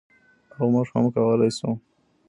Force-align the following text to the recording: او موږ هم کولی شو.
او 0.57 0.63
موږ 0.73 0.87
هم 0.93 1.05
کولی 1.15 1.49
شو. 1.57 1.71